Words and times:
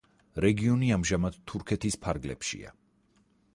რეგიონი 0.45 0.89
ამჟამად 0.95 1.37
თურქეთის 1.53 1.99
ფარგლებშია. 2.07 2.75